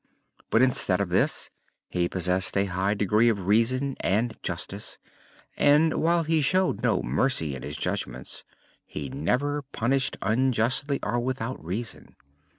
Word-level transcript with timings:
But 0.49 0.63
instead 0.63 0.99
of 0.99 1.09
this 1.09 1.51
he 1.87 2.09
possessed 2.09 2.57
a 2.57 2.65
high 2.65 2.95
degree 2.95 3.29
of 3.29 3.45
Reason 3.45 3.95
and 3.99 4.35
Justice 4.41 4.97
and 5.55 5.93
while 6.01 6.23
he 6.23 6.41
showed 6.41 6.81
no 6.81 7.03
mercy 7.03 7.53
in 7.55 7.61
his 7.61 7.77
judgments 7.77 8.43
he 8.87 9.09
never 9.09 9.61
punished 9.61 10.17
unjustly 10.23 10.99
or 11.03 11.19
without 11.19 11.63
reason. 11.63 12.15